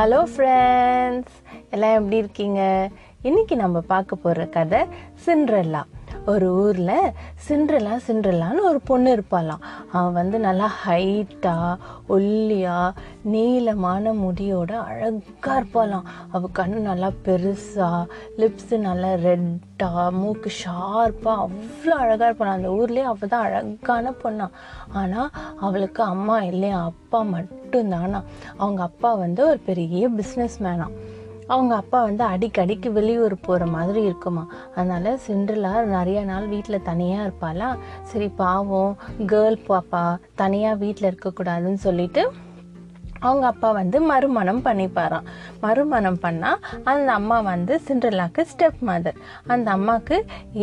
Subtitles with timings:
[0.00, 1.34] Hello friends
[1.70, 2.60] எல்லாம் எப்படி இருக்கீங்க?
[3.22, 4.80] இன்னைக்கு நம்ம பார்க்க போகிற கதை
[5.26, 5.82] சிண்ட்ரெல்லா.
[6.26, 7.12] ஒரு ஊரில்
[7.48, 9.62] சிண்ட்ரலா சிண்ட்ரலான்னு ஒரு பொண்ணு இருப்பாளாம்.
[9.90, 11.78] அவன் வந்து நல்லா ஹைட்டாக
[12.08, 16.08] ஒல்லியாக நீளமான முடியோட அழகாக இருப்பாளாம்.
[16.30, 22.58] அவள் கண் நல்லா பெருசாக லிப்ஸு நல்லா ரெட்டாக மூக்கு ஷார்ப்பாக அவ்வளோ அழகாக இருப்பாளாம்.
[22.58, 24.48] அந்த ஊர்லேயே அவள் தான் அழகான பொண்ணா.
[24.92, 28.22] ஆனால் அவளுக்கு அம்மா இல்லையா அப்பா மட்டும்தானா
[28.56, 31.09] அவங்க அப்பா வந்து ஒரு பெரிய பிஸ்னஸ் மேனாம்
[31.52, 34.44] அவங்க அப்பா வந்து அடிக்கடிக்கு வெளியூர் போகிற மாதிரி இருக்குமா.
[34.76, 37.70] அதனால் சிண்ட்ரலா நிறைய நாள் வீட்டில் தனியாக இருப்பாளா.
[38.10, 38.94] சரி பாவம்
[39.32, 40.04] கேர்ள் பாப்பா
[40.42, 42.24] தனியாக வீட்டில் இருக்கக்கூடாதுன்னு சொல்லிட்டு
[43.28, 45.26] அவங்க அப்பா வந்து மறுமணம் பண்ணிப்பாராம்.
[45.60, 50.18] மறுமணம் பண்ணால் அந்த அம்மா வந்து சிண்ட்ரலாக்கு ஸ்டெப் மதர் அந்த அம்மாவுக்கு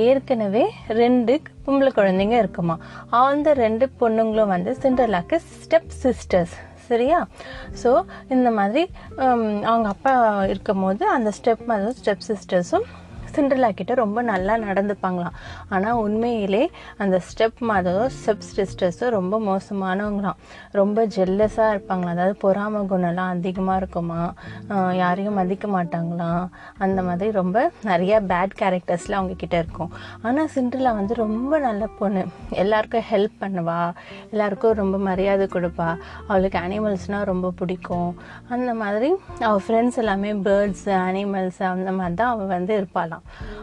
[0.06, 0.64] ஏற்கனவே
[1.02, 1.34] ரெண்டு
[1.66, 2.78] பொம்பளை குழந்தைங்க இருக்குமா.
[3.09, 6.56] அந்த ரெண்டு பொண்ணுங்களும் வந்து சிண்ட்ரலாக்கு ஸ்டெப் சிஸ்டர்ஸ்
[6.90, 7.20] சரியா?
[7.84, 7.91] ஸோ
[8.30, 8.84] இந்த மாதிரி
[9.70, 10.14] அவங்க அப்பா
[10.45, 12.88] இருக்கும் போது அந்த ஸ்டெப் மதர் ஸ்டெப் சிஸ்டர்ஸும்
[13.36, 15.36] சிண்ட்ரலா கிட்ட ரொம்ப நல்லா நடந்துப்பாங்களாம்.
[15.70, 16.64] ஆனால் உண்மையிலே
[16.97, 20.39] அந்த ஸ்டெப் மதரும் ஸ்டெப் சிஸ்டர்ஸும் ரொம்ப மோசமானவங்களாம்.
[20.72, 22.16] ரொம்ப ஜெல்லஸாக இருப்பாங்களாம்.
[22.16, 24.22] அதாவது பொறாம குணம்லாம் அதிகமாக இருக்குமா?
[25.02, 26.45] யாரையும் மதிக்க மாட்டாங்களாம்.
[26.78, 27.58] அந்த மாதிரி ரொம்ப
[27.92, 29.91] நிறைய பேட் கேரக்டர்ஸ்லாம் அவங்க கிட்ட இருக்கும்.
[30.22, 32.23] ஆனால் சிண்ட்ரலா வந்து ரொம்ப நல்ல பொண்ணு.
[32.64, 33.81] எல்லாருக்கும் ஹெல்ப் பண்ணுவா.
[34.31, 35.89] எல்லாருக்கும் ரொம்ப மரியாதை கொடுப்பா.
[36.28, 38.12] அவளுக்கு அனிமல்ஸ்னால் ரொம்ப பிடிக்கும்.
[38.56, 39.09] அந்த மாதிரி
[39.47, 43.17] அவள் ஃப்ரெண்ட்ஸ் எல்லாமே பேர்ட்ஸ் அனிமல்ஸ் அந்த மாதிரி தான் அவள் வந்து இருப்பாளாம்.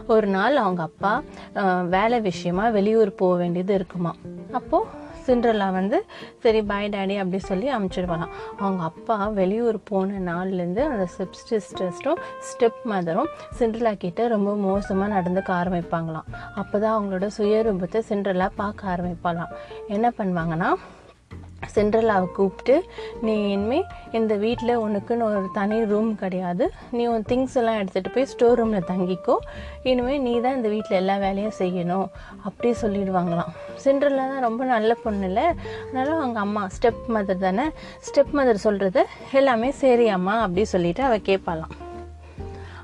[0.07, 1.13] ஒரு நாள் அவங்க அப்பா
[1.55, 4.13] அஹ், வேலை விஷயமா வெளியூர் போக வேண்டியது இருக்குமா?
[4.53, 5.97] அப்போது சிண்ட்ரலா வந்து
[6.39, 8.25] சரி பாய் டாடி அப்படி சொல்லி அமுச்சிடுவாங்க
[8.59, 15.49] அவங்க அப்பா வெளியூர் போன நாள்லேருந்து அந்த ஸ்டெப் சிஸ்டர்ஸும் ஸ்டெப் மதரும் சிண்ட்ரலா கிட்ட ரொம்ப மோசமாக நடந்துக்க
[15.55, 16.27] ஆரம்பிப்பாங்களாம்.
[16.55, 19.55] அப்போ தான் அவங்களோட சுயரூபத்தை சிண்ட்ரலா பார்க்க ஆரம்பிப்பாங்களாம்.
[19.89, 20.69] என்ன பண்ணுவாங்கன்னா
[21.75, 22.83] சென்ட்ரலாவை கூப்பிட்டு
[23.21, 26.71] நீ இனிமே இந்த வீட்டில் உனக்குன்னு ஒரு தனி ரூம் கிடையாது.
[26.91, 29.37] நீ உன் திங்ஸ் எல்லாம் எடுத்துகிட்டு போய் ஸ்டோர் ரூமில் தங்கிக்கோ.
[29.83, 32.07] இனிமேல் நீ தான் இந்த வீட்டில் எல்லா வேலையும் செய்யணும்.
[32.43, 33.51] அப்படி சொல்லிடுவாங்களாம்.
[33.83, 35.43] சென்ட்ரலில் தான் ரொம்ப நல்ல பொண்ணு இல்லை.
[35.87, 37.67] அதனால அவங்க அம்மா ஸ்டெப் மதர் தானே.
[38.09, 41.73] ஸ்டெப் மதர் சொல்கிறது எல்லாமே சரி அம்மா அப்படி சொல்லிட்டு அவள் கேட்பாளாம்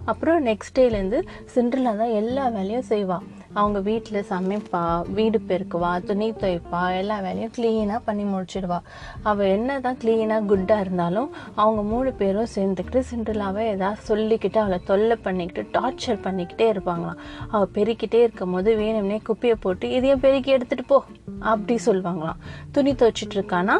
[0.05, 1.21] அப்புறம் நெக்ஸ்ட் டேலேருந்து
[1.55, 4.81] சிண்ட்ரலா தான் எல்லா வேலையும் செய்வாள் அவங்க வீட்டில் சமைப்பா
[5.13, 8.79] வீடு பெருக்குவா துணி துவைப்பா எல்லா வேலையும் க்ளீனாக பண்ணி முடிச்சிடுவா.
[9.23, 15.15] அவள் என்ன தான் க்ளீனாக குட்டாக இருந்தாலும் அவங்க மூணு பேரும் சேர்ந்துக்கிட்டு சிண்ட்ரலாவை ஏதாவது சொல்லிக்கிட்டு அவளை தொல்லை
[15.15, 17.21] பண்ணிக்கிட்டு டார்ச்சர் பண்ணிக்கிட்டே இருப்பாங்களாம்.
[17.51, 21.03] அவள் பெருக்கிட்டே இருக்கும் போது வேணும்னே குப்பையை போட்டு இதையும் பெருக்கி எடுத்துகிட்டு போ
[21.39, 22.39] அப்படி சொல்லுவாங்களாம்.
[22.71, 23.77] துணி துவைச்சிட்டு இருக்கானா?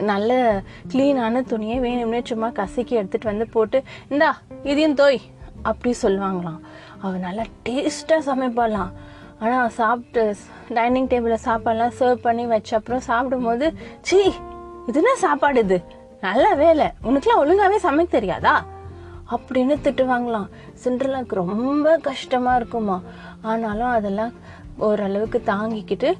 [0.00, 0.62] நல்ல
[0.92, 4.30] க்ளீனான துணியை வேணும்னே சும்மா கசக்கி எடுத்துட்டு வந்து போட்டு இந்தா
[4.62, 5.20] இதையும் தோய்
[5.62, 6.58] அப்படி சொல்லுவாங்களாம்.
[7.02, 8.92] அவள் நல்லா டேஸ்ட்டாக சமைப்பாளாம்.
[9.40, 10.22] ஆனால் சாப்பிட்டு
[10.68, 13.66] டைனிங் டேபிளில் சாப்பாடுலாம் சர்வ் பண்ணி வச்ச அப்புறம் சாப்பிடும்போது
[14.00, 14.18] சீ
[14.92, 15.78] இதுனா சாப்பாடு இது?
[16.20, 16.86] நல்ல வேலை.
[17.08, 18.54] உனக்குலாம் ஒழுங்காவே சமைக்க தெரியாதா?
[19.34, 20.48] அப்படின்னு திட்டுவாங்களாம்.
[20.84, 22.96] சிண்ட்ரலாக்கு ரொம்ப கஷ்டமாக இருக்குமா.
[23.42, 24.32] ஆனாலும் அதெல்லாம்
[24.86, 26.10] ஓரளவுக்கு தாங்கிக்கிட்டு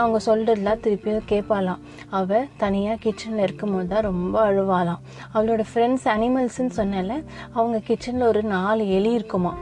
[0.00, 1.80] அவங்க சொல்கிறதுலாம் திருப்பியும் கேட்பாளாம்.
[2.10, 5.00] அவள் தனியாக கிச்சனில் இருக்கும்போது தான் ரொம்ப அழுவாளாம்.
[5.34, 9.54] அவளோட ஃப்ரெண்ட்ஸ் அனிமல்ஸ்ன்னு சொன்னால அவங்க கிச்சனில் ஒரு நாலு எலி இருக்குமா.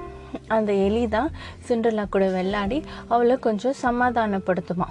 [0.48, 1.30] அந்த எலி தான்
[1.68, 4.88] சிண்ட்ரலா கூட விளையாடி அவளை கொஞ்சம் சமாதானப்படுத்துமா.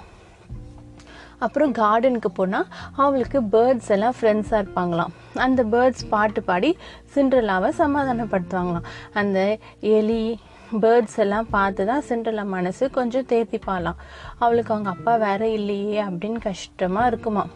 [1.38, 2.66] அப்புறம் கார்டனுக்கு போனால்
[2.96, 5.12] அவளுக்கு பேர்ட்ஸ் எல்லாம் ஃப்ரெண்ட்ஸாக இருப்பாங்களாம்.
[5.34, 6.76] அந்த பேர்ட்ஸ் பாட்டு பாடி
[7.14, 8.88] சிண்ட்ரலாவை சமாதானப்படுத்துவாங்களாம்.
[9.14, 10.38] அந்த எலி
[10.80, 14.00] பேர்ட்ஸ் எல்லாம் பார்த்து தான் சிண்ட்ரலா மனசு கொஞ்சம் தேத்திப்பாலாம்
[14.38, 17.46] அவளுக்கு அவங்க அப்பா வேற இல்லையே அப்படின்னு கஷ்டமாக இருக்குமா.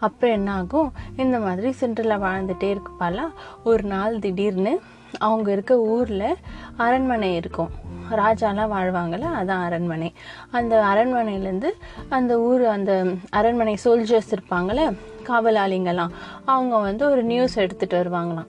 [0.00, 3.20] அப்புறம் என்ன ஆகும் இந்த மாதிரி சிண்ட்ரலா வாழ்ந்துட்டே இருக்குப்பால
[3.64, 4.80] ஒரு நாள் திடீர்னு
[5.18, 6.36] அவங்க இருக்க ஊரில்
[6.76, 7.70] அரண்மனை இருக்கும்.
[8.10, 10.14] ராஜாலாம் வாழ்வாங்கல்ல அதான் அரண்மனை.
[10.50, 11.70] அந்த அரண்மனையிலேருந்து
[12.08, 16.10] அந்த ஊர் அந்த அரண்மனை சோல்ஜர்ஸ் இருப்பாங்கள்ல காவலாளிங்கெல்லாம்
[16.44, 18.46] அவங்க வந்து ஒரு நியூஸ் எடுத்துகிட்டு வருவாங்களாம்.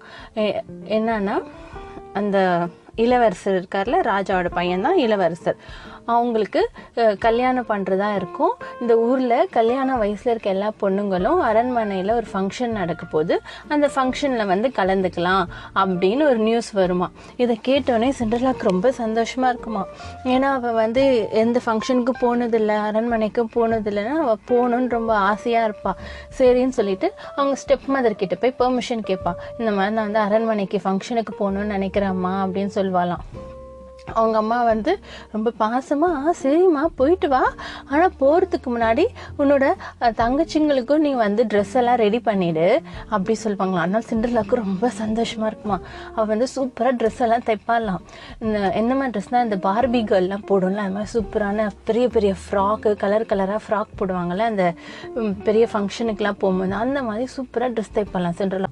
[0.85, 1.43] என்னன்னா
[2.13, 5.55] அந்த இளவரசர் இருக்கார்ல ராஜாவோட பையன்தான் இளவரசர்.
[6.13, 6.61] அவங்களுக்கு
[7.25, 8.53] கல்யாணம் பண்ணுறதா இருக்கும்.
[8.81, 13.33] இந்த ஊரில் கல்யாண வயசில் இருக்க எல்லா பொண்ணுங்களும் அரண்மனையில் ஒரு ஃபங்க்ஷன் நடக்க போது
[13.73, 15.43] அந்த ஃபங்க்ஷனில் வந்து கலந்துக்கலாம்
[15.81, 17.09] அப்படின்னு ஒரு நியூஸ் வருமா?
[17.43, 19.83] இதை கேட்டோடனே சிண்டர்லாக்கு ரொம்ப சந்தோஷமாக இருக்குமா?
[20.33, 21.03] ஏன்னா அவள் வந்து
[21.43, 25.93] எந்த ஃபங்க்ஷனுக்கும் போனதில்லை அரண்மனைக்கும் போனதில்லைன்னா அவள் போகணுன்னு ரொம்ப ஆசையாக இருப்பா.
[26.39, 31.35] சரின்னு சொல்லிட்டு அவங்க ஸ்டெப் மதர் கிட்ட போய் பெர்மிஷன் கேட்பா இந்த மாதிரி நான் வந்து அரண்மனைக்கு ஃபங்க்ஷனுக்கு
[31.39, 33.23] போகணும்னு நினைக்கிறேம்மா அப்படின்னு சொல்லுவாளாம்.
[34.19, 34.91] அவங்க அம்மா வந்து
[35.31, 37.41] ரொம்ப பாசமாக சரிம்மா போயிட்டு வா.
[37.91, 39.05] ஆனால் போகிறதுக்கு முன்னாடி
[39.41, 39.65] உன்னோட
[40.21, 42.67] தங்கச்சிங்களுக்கும் நீ வந்து ட்ரெஸ் எல்லாம் ரெடி பண்ணிவிடு
[43.15, 43.83] அப்படி சொல்லுவாங்களாம்.
[43.85, 45.77] அதனால் சிண்டர்லாவுக்கு ரொம்ப சந்தோஷமாக இருக்குமா.
[46.15, 48.01] அவள் வந்து சூப்பராக ட்ரெஸ் எல்லாம் தைப்பாடலாம்
[48.43, 53.27] இந்த என்ன மாதிரி ட்ரெஸ்னால் இந்த பார்பி கேர்லாம் போடும்ல அது மாதிரி சூப்பரான பெரிய பெரிய ஃப்ராக்கு கலர்
[53.31, 54.65] கலராக ஃப்ராக் போடுவாங்கள்ல அந்த
[55.47, 58.71] பெரிய ஃபங்க்ஷனுக்குலாம் போகும்போது அந்த மாதிரி சூப்பராக ட்ரெஸ் தைப்பாடலாம் சிண்டர்லா.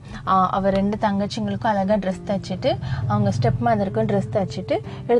[0.57, 2.71] அவள் ரெண்டு தங்கச்சிங்களுக்கும் அழகாக ட்ரெஸ் தைச்சிட்டு
[3.07, 4.75] அவங்க ஸ்டெப் மதருக்கும் ட்ரெஸ் தைச்சிட்டு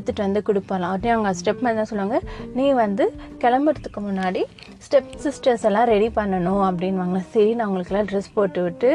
[0.07, 2.18] எடுத்துகிட்டு வந்து கொடுப்பாலாம் அப்படியே அவங்க ஸ்டெப் மாதிரி தான் சொல்லுவாங்க.
[2.57, 3.04] நீ வந்து
[3.44, 4.42] கிளம்புறதுக்கு முன்னாடி
[4.86, 8.92] ஸ்டெப் சிஸ்டர்ஸ் எல்லாம் ரெடி பண்ணணும் அப்படின்வாங்க சரி நான் அவங்களுக்கெல்லாம் ட்ரெஸ் போட்டு விட்டு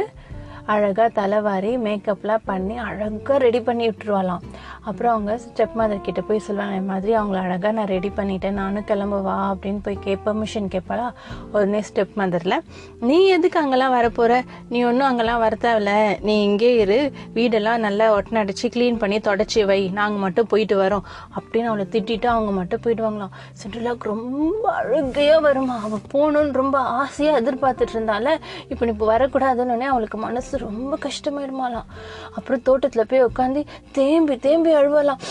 [0.67, 4.38] அழகாக தலைவாரி மேக்கப்லாம் பண்ணி அழகாக ரெடி பண்ணி விட்டுருவாளாம்.
[4.81, 8.50] அப்புறம் அவங்க ஸ்டெப் மதர் கிட்ட போய் சொல்லுவாங்க இந்த மாதிரி அவங்கள அழகாக நான் ரெடி பண்ணிட்டேன்.
[8.50, 11.12] நானும் கிளம்புவா அப்படின்னு போய் கே பெர்மிஷன் கேட்பாளா?
[11.53, 12.59] உடனே ஸ்டெப் மதரில்
[13.00, 16.23] நீ எதுக்கு அங்கெல்லாம் வரப்போகிற நீ ஒன்றும் அங்கெல்லாம் வர தேவையில்ல.
[16.23, 17.12] நீ இங்கே இரு.
[17.35, 19.88] வீடெல்லாம் நல்லா ஒட்டனை க்ளீன் பண்ணி தொடச்சி வை.
[19.88, 21.03] நாங்கள் மட்டும் போயிட்டு வரோம்.
[21.37, 23.31] அப்படின்னு அவளை திட்டிட்டு அவங்க மட்டும் போயிடுவாங்களாம்.
[23.62, 25.79] சென்ட்ரலாவுக்கு ரொம்ப அழுகையாக வருமா?
[25.82, 28.38] அவள் போகணுன்னு ரொம்ப ஆசையாக எதிர்பார்த்துட்டு இருந்தால
[28.69, 31.88] இப்போ நீ இப்போ வரக்கூடாதுன்னு அவளுக்கு மனசு ரொம்ப கஷ்டமாயிடுமாலாம்
[32.34, 35.22] அப்புறம் தோட்டத்தில் போய் உட்காந்து தேம்பி தேம்பி அழுவலாம்.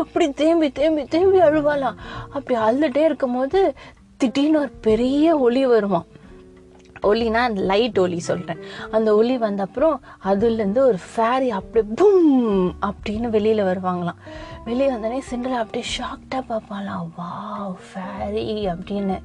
[0.00, 1.94] அப்படி தேம்பி தேம்பி தேம்பி அழுவலாம்
[2.32, 3.74] அப்படி அழுதுட்டே இருக்கும்போது
[4.16, 6.04] திடீர்னு ஒரு பெரிய ஒளி வருமா
[7.02, 8.58] ஒலினா அந்த லைட் ஒலி சொல்கிறேன்
[8.90, 14.20] அந்த ஒலி வந்த அப்புறம் அதுலேருந்து ஒரு ஃபேரி அப்படியே பும் அப்படின்னு வெளியில் வருவாங்களாம்.
[14.64, 19.20] வெளியே வந்தோடனே சிண்டரா அப்படியே ஷாக்டாக பார்ப்பாங்களாம் வாவ் ஃபேரி அப்படின்னு.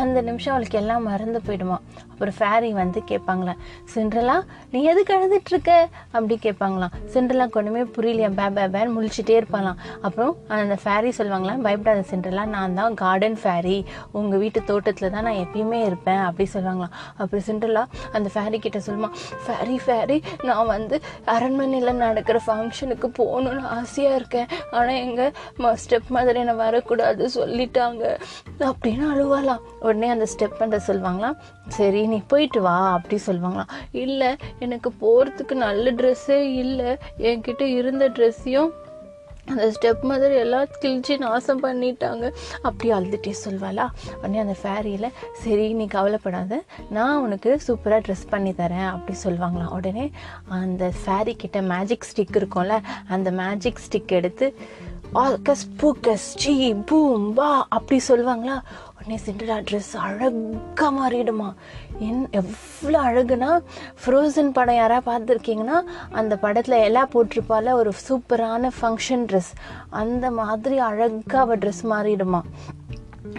[0.00, 1.78] அந்த நிமிஷம் அவளுக்கு எல்லாம் மறந்து போயிடுமா.
[2.12, 3.60] அப்புறம் ஃபேரி வந்து கேட்பாங்களாம்
[3.94, 4.34] சிண்ட்ரலா
[4.72, 6.94] நீ எதுக்கு அழுதுட்டு இருக்க அப்படி கேட்பாங்களாம்.
[7.14, 9.78] சிண்ட்ரலா கொண்டுமே புரியலையா பே பே பேன்னு முழிச்சிட்டே இருப்பாங்களாம்.
[10.06, 13.78] அப்புறம் அந்த ஃபேரி சொல்லுவாங்களாம் பயப்படாத சிண்ட்ரலா நான் தான் கார்டன் ஃபேரி
[14.12, 16.22] உங்கள் வீட்டு தோட்டத்தில் தான் நான் எப்பயுமே இருப்பேன்.
[16.26, 16.94] அப்படி சொல்லுவாங்களாம்.
[17.16, 19.10] அப்புறம் சிண்ட்ரலா அந்த ஃபேரி கிட்ட சொல்லுமா
[19.46, 20.98] ஃபேரி ஃபேரி நான் வந்து
[21.36, 24.48] அரண்மனையில் நடக்கிற ஃபங்க்ஷனுக்கு போகணுன்னு ஆசையாக இருக்கேன்.
[24.70, 25.32] ஆனால் எங்கள்
[25.84, 28.04] ஸ்டெப் மாதிரி என்னை வரக்கூடாது சொல்லிட்டாங்க.
[28.70, 31.38] அப்படின்னு அழுவாலாம் உடனே அந்த ஸ்டெப் பண்ணுற சொல்லுவாங்களாம்
[31.78, 33.72] சரி நீ போயிட்டு வா அப்படி சொல்லுவாங்களாம்.
[34.04, 34.30] இல்லை
[34.66, 36.92] எனக்கு போகிறதுக்கு நல்ல ட்ரெஸ்ஸே இல்லை.
[37.30, 38.70] என்கிட்ட இருந்த ட்ரெஸ்ஸையும்
[39.52, 42.24] அந்த ஸ்டெப் மாதிரி எல்லாம் கிழிச்சு நாசம் பண்ணிட்டாங்க
[42.68, 43.86] அப்படி அழுதுகிட்டே சொல்வாளா
[44.18, 45.06] உடனே அந்த ஃபேரியில்
[45.42, 46.58] சரி நீ கவலைப்படாத.
[46.96, 49.72] நான் உனக்கு சூப்பராக ட்ரெஸ் பண்ணி தரேன் அப்படி சொல்லுவாங்களாம்.
[49.78, 50.04] உடனே
[50.60, 52.76] அந்த ஃபேரி கிட்ட மேஜிக் ஸ்டிக் இருக்கும்ல
[53.16, 54.48] அந்த மேஜிக் ஸ்டிக் எடுத்து
[55.24, 56.54] ஆல்கஸ் பூக்கஸ் ஜி
[56.90, 58.56] பூம் வா அப்படி சொல்லுவாங்களா.
[59.02, 61.46] உடனே சிண்டரா ட்ரெஸ் அழகாக மாறிடுமா.
[61.98, 63.50] என் எவ்வளோ அழகுனா
[64.02, 65.78] ஃப்ரோசன் படம் யாராவது பார்த்துருக்கீங்கன்னா
[66.10, 69.52] அந்த படத்தில் எல்லாம் போட்டிருப்பால ஒரு சூப்பரான ஃபங்க்ஷன் ட்ரெஸ்
[70.02, 72.40] அந்த மாதிரி அழகாக அவள் ட்ரெஸ் மாறிடுமா.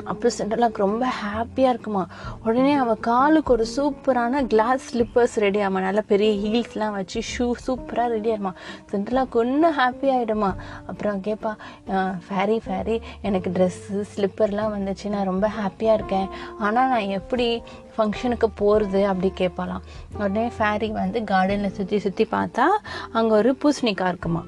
[0.09, 2.03] அப்புறம் சென்ட்ரலாக்கு ரொம்ப ஹாப்பியாக இருக்குமா.
[2.45, 5.79] உடனே அவள் காலுக்கு ஒரு சூப்பரான கிளாஸ் ஸ்லிப்பர்ஸ் ரெடி ஆமா.
[5.87, 8.53] நல்லா பெரிய ஹீல்ஸ்லாம் வச்சு ஷூ சூப்பராக ரெடி ஆகிடுமா
[8.91, 10.51] சென்ட்ரலாக்கு ஒன்றும் ஹாப்பி ஆகிடுமா
[10.91, 11.53] அப்புறம் கேட்பா
[12.27, 12.97] ஃபேரி ஃபேரி
[13.29, 15.05] எனக்கு ட்ரெஸ்ஸு ஸ்லிப்பர்லாம் வந்துச்சு.
[15.15, 16.27] நான் ரொம்ப ஹாப்பியாக இருக்கேன்.
[16.65, 17.47] ஆனால் நான் எப்படி
[17.95, 19.85] ஃபங்க்ஷனுக்கு போகிறது அப்படி கேட்பாலாம்
[20.17, 22.67] உடனே ஃபேரி வந்து கார்டனில் சுற்றி சுற்றி பார்த்தா
[23.19, 24.43] அங்கே ஒரு பூசணிக்காய் இருக்குமா.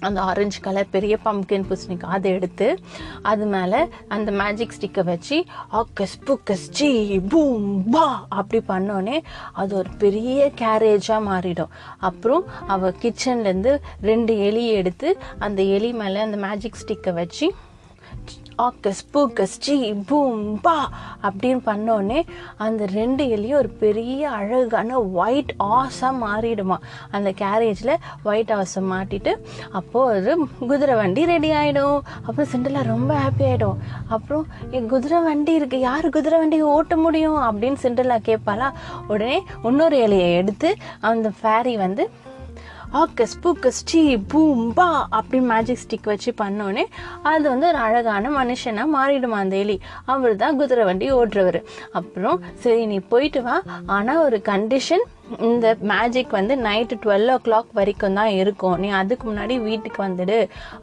[0.00, 2.78] அந்த ஆரஞ்சு கலர் பெரிய பம்கின் பூசணிக்காய் அதை எடுத்து
[3.22, 9.22] அது மேலே அந்த மேஜிக் ஸ்டிக்கை வச்சு ஆக்கஸ் புக்கஸ் ஜி பூம் பா அப்படி பண்ணோன்னே
[9.52, 11.68] அது ஒரு பெரிய கேரேஜாக மாறிடும்.
[11.98, 17.54] அப்புறம் அவள் கிச்சன்லேருந்து ரெண்டு எலி எடுத்து அந்த எலி மேலே அந்த மேஜிக் ஸ்டிக்கை வச்சு
[18.58, 20.90] ஆக்கஸ் பூக்கஸ் ஜி பூம் பா
[21.22, 22.22] அப்படின்னு பண்ணோடனே
[22.56, 26.76] அந்த ரெண்டு எலியும் ஒரு பெரிய அழகான ஒயிட் ஆஸாக மாறிடுமா.
[27.10, 27.94] அந்த கேரேஜில்
[28.24, 29.34] ஒயிட் ஆஸை மாட்டிட்டு
[29.70, 33.76] அப்போது ஒரு குதிரை வண்டி ரெடி ஆகிடும் அப்புறம் சிண்டலா ரொம்ப ஹாப்பி ஆகிடும்
[34.08, 37.36] அப்புறம் என் குதிரை வண்டி இருக்குது யார் குதிரை வண்டியை ஓட்ட முடியும்?
[37.36, 38.70] அப்படின்னு சிண்டலா கேட்பாளா
[39.08, 42.10] உடனே இன்னொரு இலையை எடுத்து அந்த ஃபேரி வந்து
[43.00, 44.88] ஆக்கஸ் பூக்கஸ் ஸ்டீ பூம் பா
[45.18, 46.84] அப்படி மேஜிக் ஸ்டிக் வச்சு பண்ணோன்னே
[47.32, 49.76] அது வந்து ஒரு அழகான மனுஷனாக மாறிடுமா அந்த எலி?
[50.12, 51.60] அவர் தான் குதிரை வண்டி ஓட்டுறவர்.
[52.00, 53.58] அப்புறம் சரி நீ போயிட்டு வா.
[53.96, 55.06] ஆனால் ஒரு கண்டிஷன்
[55.46, 58.76] இந்த மேஜிக் வந்து நைட்டு டுவெல் ஓ கிளாக் வரைக்கும் தான் இருக்கும்.
[58.82, 60.36] நீ அதுக்கு முன்னாடி வீட்டுக்கு வந்துடு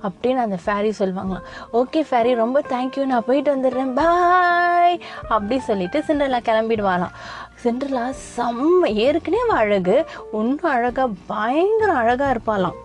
[0.08, 1.46] அப்படின்னு அந்த ஃபேரி சொல்லுவாங்களாம்.
[1.82, 3.94] ஓகே ஃபேரி ரொம்ப தேங்க்யூ நான் போயிட்டு வந்துடுறேன்.
[4.00, 4.98] பாய்
[5.36, 7.16] அப்படி சொல்லிட்டு சிண்டர்லா கிளம்பிடுவாளாம்.
[7.64, 10.06] சென்ட்ரலா செம்ம ஏற்கனவே அழகு.
[10.32, 12.82] இன்னும் அழகாக பயங்கர அழகாக இருப்பாளாம்.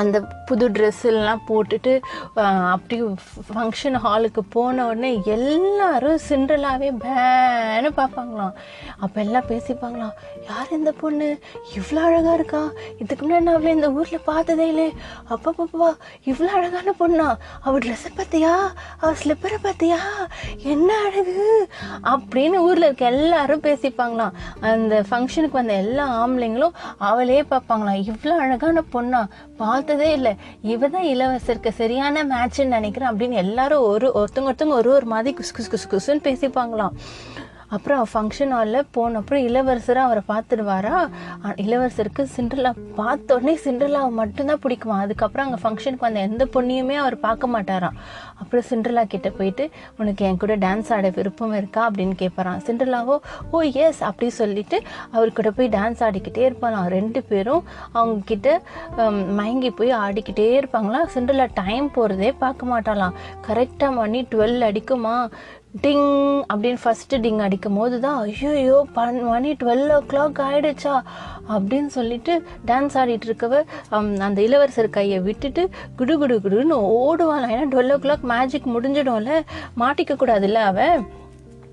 [0.00, 0.16] அந்த
[0.48, 1.92] புது ட்ரெஸ்ஸெல்லாம் போட்டுட்டு
[2.74, 2.96] அப்படி
[3.48, 8.54] ஃபங்க்ஷன் ஹாலுக்கு போன உடனே எல்லாரும் சிண்டலாவே பேன்னு பார்ப்பாங்களாம்.
[9.04, 10.14] அப்போ எல்லாம் பேசிப்பாங்களாம்
[10.48, 11.28] யார் இந்த பொண்ணு?
[11.78, 12.62] இவ்வளோ அழகாக இருக்கா?
[13.02, 14.88] இதுக்கு முன்னாடி நான் அவளை இந்த ஊரில் பார்த்ததே இல்லை
[15.34, 15.90] அப்பா பாப்பா
[16.30, 17.28] இவ்வளோ அழகான பொண்ணா?
[17.66, 18.54] அவள் ட்ரெஸ்ஸை பார்த்தியா?
[19.02, 20.00] அவள் ஸ்லிப்பரை பார்த்தியா?
[20.74, 21.46] என்ன அழகு?
[22.12, 24.36] அப்படின்னு ஊரில் இருக்க எல்லாரும் பேசிப்பாங்களாம்.
[24.72, 26.76] அந்த ஃபங்க்ஷனுக்கு வந்த எல்லா ஆம்பளைங்களும்
[27.10, 29.22] அவளே பார்ப்பாங்களாம் இவ்வளோ அழகான பொண்ணா?
[29.82, 30.32] பார்த்ததே இல்லை.
[30.62, 35.52] இவ தான் இளவரசருக்கு சரியான மேட்ச்னு நினைக்கிறேன் அப்படின்னு எல்லாரும் ஒரு ஒருத்தங்க ஒருத்தவங்க ஒரு ஒரு மாதிரி குசு
[35.56, 36.94] குசு குசு குசுன்னு பேசிப்பாங்களாம்.
[37.76, 40.96] அப்புறம் ஃபங்க்ஷன் ஹாலில் போன அப்புறம் இளவரசராக அவரை பார்த்துடுவாரா?
[41.64, 44.96] இளவரசருக்கு சிண்ட்ரலா பார்த்த உடனே சிண்ட்ரலாவை மட்டும்தான் பிடிக்குமா?
[45.04, 47.96] அதுக்கப்புறம் அங்கே ஃபங்க்ஷனுக்கு வந்த எந்த பொண்ணையுமே அவர் பார்க்க மாட்டாராம்.
[48.40, 49.64] அப்புறம் சிண்ட்ரலா கிட்டே போயிட்டு
[49.98, 51.82] உனக்கு என் கூட டான்ஸ் ஆட விருப்பம் இருக்கா?
[51.90, 53.16] அப்படின்னு கேட்பறான் சிண்ட்ரலாவோ
[53.50, 54.78] ஓ எஸ் அப்படி சொல்லிட்டு
[55.16, 57.64] அவர் கூட போய் டான்ஸ் ஆடிக்கிட்டே இருப்பாராம் ரெண்டு பேரும்
[57.98, 58.48] அவங்க கிட்ட
[59.40, 63.16] மயங்கி போய் ஆடிக்கிட்டே இருப்பாங்களாம் சிண்ட்ரலா டைம் போகிறதே பார்க்க மாட்டாளாம்.
[63.48, 65.16] கரெக்டாக மணி டுவெல் அடிக்குமா?
[65.80, 70.94] டிங் அப்படின்னு ஃபஸ்ட்டு டிங் அடிக்கும் போது தான் ஐயோ பன் மணி டுவெல் ஓ கிளாக் ஆகிடுச்சா
[71.48, 73.62] அப்படின்னு சொல்லிட்டு டான்ஸ் ஆடிட்டு இருக்கவ
[74.18, 79.40] அந்த இளவரசர் கையை விட்டுட்டு குடு குடு குடுன்னு ஓடுவாளாம் ஏன்னா டுவெல் ஓ கிளாக் மேஜிக் முடிஞ்சிடும்ல.
[79.78, 81.00] மாட்டிக்க கூடாதுல்ல அவ.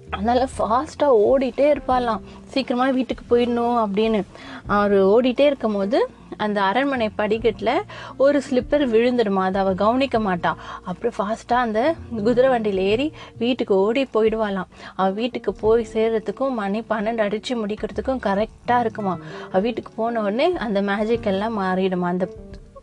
[0.10, 2.22] அதனால் ஃபாஸ்ட்டாக ஓடிட்டே இருப்பாளாம்.
[2.48, 4.22] சீக்கிரமாக வீட்டுக்கு போயிடணும் அப்படின்னு.
[4.68, 6.10] அவர் ஓடிட்டே இருக்கும் போது
[6.46, 7.74] அந்த அரண்மனை படிக்கட்டில்
[8.25, 9.43] ஒரு ஸ்லிப்பர் விழுந்துடுமா?
[9.50, 11.81] அதை அவள் கவனிக்க மாட்டாள் அப்புறம் ஃபாஸ்ட்டாக அந்த
[12.27, 13.08] குதிரை வண்டியில் ஏறி
[13.43, 14.69] வீட்டுக்கு ஓடி போயிடுவாளாம்.
[15.00, 19.15] அவள் வீட்டுக்கு போய் சேர்கிறதுக்கும் மணி பன்னெண்டு அடித்து முடிக்கிறதுக்கும் கரெக்டாக இருக்குமா?
[19.50, 22.10] அவள் வீட்டுக்கு போன உடனே அந்த மேஜிக் எல்லாம் மாறிடுமா?
[22.13, 22.27] அந்த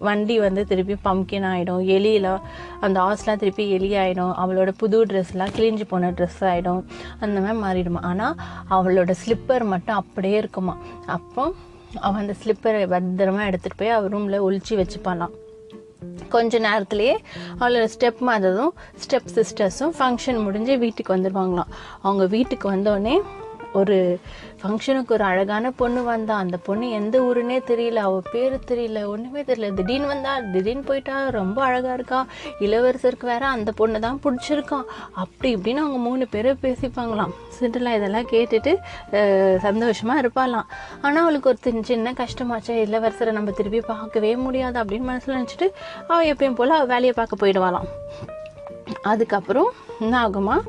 [0.06, 2.42] வண்டி வந்து திருப்பி பம்கின் ஆகிடும் எலியெல்லாம்
[2.86, 6.82] அந்த ஆஸ்லாம் திருப்பி எலி ஆகிடும் அவளோட புது ட்ரெஸ்லாம் கிழிஞ்சு போன ட்ரெஸ் ஆகிடும்
[7.24, 8.02] அந்த மாதிரி மாறிடுமா?
[8.10, 8.36] ஆனால்
[8.76, 10.74] அவளோட ஸ்லிப்பர் மட்டும் அப்படியே இருக்குமா?
[11.16, 11.44] அப்போ
[11.94, 15.34] அவன் அந்த ஸ்லிப்பரை பத்திரமா எடுத்துகிட்டு போய் அவர் ரூமில் ஒழிச்சு வச்சுப்பானாம்.
[16.28, 17.20] கொஞ்ச நேரத்திலேயே
[17.60, 18.68] அவளோட ஸ்டெப் மதரும்
[19.06, 23.20] ஸ்டெப் சிஸ்டர்ஸும் ஃபங்க்ஷன் முடிஞ்சு வீட்டுக்கு வந்துடுவாங்களாம் அவங்க வீட்டுக்கு வந்தோடனே
[23.72, 24.20] ஒரு
[24.66, 29.68] ஃபங்க்ஷனுக்கு ஒரு அழகான பொண்ணு வந்தா அந்த பொண்ணு எந்த ஊருன்னே தெரியல அவள் பேர் தெரியல ஒன்றுமே தெரியல.
[29.78, 32.20] திடீர்னு வந்தா திடீர்னு போயிட்டா ரொம்ப அழகாக இருக்கா.
[32.66, 34.78] இளவரசருக்கு வேற அந்த பொண்ணு தான் பிடிச்சிருக்கா.
[35.22, 37.34] அப்படி இப்படின்னு அவங்க மூணு பேரும் பேசிப்பாங்களாம்.
[37.58, 38.72] சிண்டலா இதெல்லாம் கேட்டுட்டு
[39.66, 40.70] சந்தோஷமாக இருப்பாளாம்.
[41.04, 42.76] ஆனால் அவளுக்கு ஒரு சின்ன சின்ன கஷ்டமாச்சே.
[42.86, 45.68] இளவரசரை நம்ம திருப்பி பார்க்கவே முடியாது அப்படின்னு மனசில் நினச்சிட்டு
[46.10, 47.88] அவள் எப்பயும் போல் அவள் வேலையை பார்க்க போயிடுவாளாம்.
[49.02, 50.60] அதுக்கப்புறம் என்ன ஆகுமா?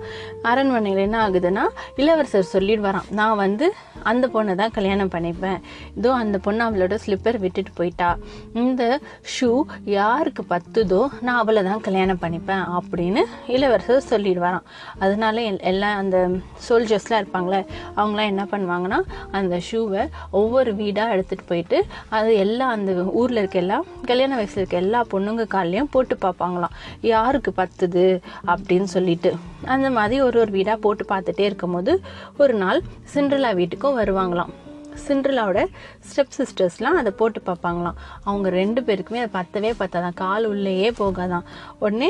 [0.42, 1.62] அரண்மனையில் என்ன ஆகுதுன்னா
[1.96, 5.62] இளவரசர் சொல்லிடுவாராம் நான் வந்து அந்த பொண்ணை தான் கல்யாணம் பண்ணிப்பேன்.
[5.96, 8.18] இதோ அந்த பொண்ணு அவளோட ஸ்லிப்பர் விட்டுட்டு போயிட்டா.
[8.54, 9.00] இந்த
[9.40, 14.62] ஷூ யாருக்கு பத்துதோ நான் அவளை தான் கல்யாணம் பண்ணிப்பேன் அப்படின்னு இளவரசர் சொல்லிடுவாராம்.
[15.00, 16.30] அதனால எல்- எல்லாம் அந்த
[16.70, 19.00] சோல்ஜர்ஸ்லாம் இருப்பாங்களே அவங்களாம் என்ன பண்ணுவாங்கன்னா
[19.32, 24.78] அந்த ஷூவை ஒவ்வொரு வீடாக எடுத்துகிட்டு போயிட்டு அது எல்லா அந்த ஊரில் இருக்க எல்லா கல்யாண வயசில் இருக்க
[24.78, 26.76] எல்லா பொண்ணுங்க கால்லையும் போட்டு பார்ப்பாங்களாம்.
[27.02, 28.07] யாருக்கு பத்துது?
[28.54, 29.32] அப்படின்னு சொல்லிட்டு.
[29.66, 31.94] அந்த மாதிரி ஒரு ஒரு வீடாக போட்டு பார்த்துட்டே இருக்கும்போது
[32.38, 32.82] ஒரு நாள்
[33.16, 34.54] சிண்ட்ரலா வீட்டுக்கும் வருவாங்களாம்.
[35.08, 35.62] சிண்ட்ரலாவோட
[36.08, 37.98] ஸ்டெப் சிஸ்டர்ஸ்லாம் அதை போட்டு பார்ப்பாங்களாம்.
[38.24, 41.46] அவங்க ரெண்டு பேருக்குமே அதை பத்தவே பத்தாதான் கால் உள்ளேயே போகாதான்
[41.80, 42.10] உடனே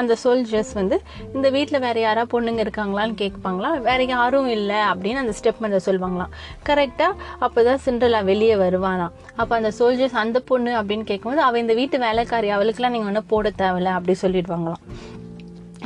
[0.00, 0.96] அந்த சோல்ஜர்ஸ் வந்து
[1.34, 6.32] இந்த வீட்டில் வேற யாராவது பொண்ணுங்க இருக்காங்களான்னு கேட்பாங்களா வேற யாரும் இல்லை அப்படின்னு அந்த ஸ்டெப் மதர் சொல்லுவாங்களாம்
[6.68, 9.14] கரெக்டாக அப்போ தான் சிண்ட்ரலா வெளியே வருவானாம்.
[9.36, 13.50] அப்போ அந்த சோல்ஜர்ஸ் அந்த பொண்ணு அப்படின்னு கேட்கும்போது அவள் இந்த வீட்டு வேலைக்காரி அவளுக்குலாம் நீங்கள் ஒன்றும் போட
[13.58, 14.82] தேவையில்ல அப்படி சொல்லிடுவாங்களாம்.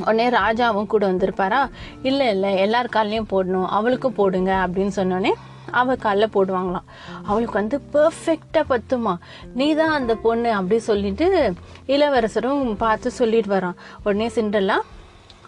[0.00, 1.70] உடனே ராஜாவும் கூட வந்திருப்பாரா?
[2.02, 5.32] இல்லை இல்லை எல்லார் கால்லையும் போடணும் அவளுக்கும் போடுங்க அப்படின்னு சொன்னோடனே
[5.70, 6.88] அவள் காலில் போடுவாங்களாம்.
[7.22, 9.16] அவளுக்கு வந்து பர்ஃபெக்டாக பத்துமா.
[9.54, 11.54] நீ தான் அந்த பொண்ணு அப்படி சொல்லிட்டு
[11.86, 13.74] இளவரசரும் பார்த்து சொல்லிட்டு வரான்.
[14.04, 14.84] உடனே சிண்டெல்லாம்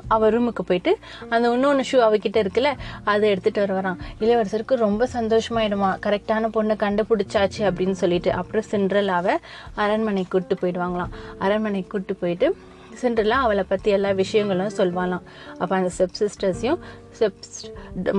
[0.08, 2.72] அவள் ரூமுக்கு போயிட்டு அந்த இன்னொன்று ஷூ அவகிட்ட இருக்குல்ல
[3.04, 3.98] அதை எடுத்துகிட்டு வர வரான்.
[4.20, 5.90] இளவரசருக்கு ரொம்ப சந்தோஷமாயிடுமா.
[6.06, 8.32] கரெக்டான பொண்ணை கண்டுபிடிச்சாச்சு அப்படின்னு சொல்லிட்டு.
[8.32, 9.36] அப்புறம் சிண்ட்ரலாவை
[9.74, 11.10] அரண்மனைக்கு கூட்டு போயிடுவாங்களாம்.
[11.38, 12.56] அரண்மனைக்கு கூட்டு போயிட்டு
[13.02, 15.24] சிண்ட்ரலா அவளை பற்றி எல்லா விஷயங்களும் சொல்வாளாம்.
[15.58, 16.78] அப்போ அந்த ஸ்டெப் சிஸ்டர்ஸையும்
[17.18, 17.40] ஸ்டெப்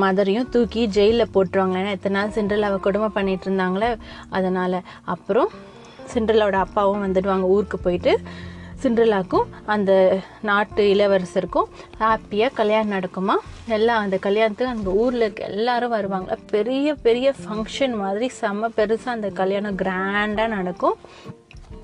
[0.03, 3.97] மதரையும் தூக்கி ஜெயிலில் போட்டுருவாங்க ஏன்னா எத்தனை நாள் சிண்ட்ரலாவை கொடுமை பண்ணிகிட்டு இருந்தாங்களே
[4.29, 4.79] அதனால்.
[5.03, 5.49] அப்புறம்
[6.13, 8.19] சிண்ட்ரலாவோட அப்பாவும் வந்துடுவாங்க ஊருக்கு போயிட்டு.
[8.83, 13.35] சிண்ட்ரலாக்கும் அந்த நாட்டு இளவரசருக்கும் ஹாப்பியாக கல்யாணம் நடக்குமா?
[13.67, 16.38] எல்லாம் அந்த கல்யாணத்துக்கு அந்த ஊரில் இருக்க எல்லாரும் வருவாங்க.
[16.49, 20.97] பெரிய பெரிய ஃபங்க்ஷன் மாதிரி செம்ம பெருசாக அந்த கல்யாணம் கிராண்டாக நடக்கும்.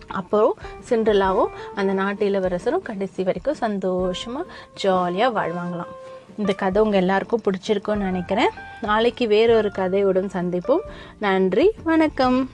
[0.07, 0.55] அப்போ
[0.89, 5.93] சிண்ட்ரலாவும் அந்த நாட்டு இளவரசரும் கடைசி வரைக்கும் சந்தோஷமாக ஜாலியாக வாழ்வாங்களாம்.
[6.38, 8.50] இந்த கதை உங்கள் எல்லாருக்கும் பிடிச்சிருக்கும்னு நினைக்கிறேன்.
[8.81, 10.79] நாளைக்கு வேறொரு கதையுடன் சந்திப்போம்.
[11.19, 12.50] நன்றி வணக்கம்.